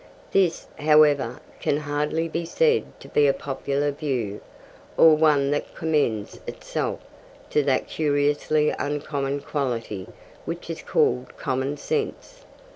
[0.31, 4.41] This, however, can hardly be said to be a popular view,
[4.97, 7.01] or one that commends itself
[7.51, 10.07] to that curiously uncommon quality
[10.43, 12.45] which is called common sense.